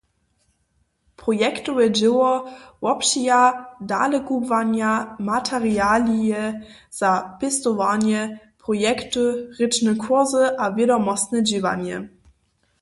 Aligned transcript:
Projektowe 1.21 1.85
dźěło 1.97 2.31
wobpřija 2.83 3.39
dalekubłanja, 3.91 4.91
materialije 5.31 6.39
za 6.99 7.11
pěstowarnje, 7.39 8.21
projekty, 8.65 9.23
rěčne 9.59 9.91
kursy 10.03 10.43
a 10.61 10.65
wědomostne 10.77 11.37
dźěłanje. 11.49 11.97